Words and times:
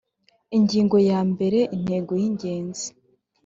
ingingo 0.57 0.97
ya 1.09 1.19
mbere 1.31 1.59
intego 1.75 2.11
y 2.21 2.23
ingenzi 2.29 2.87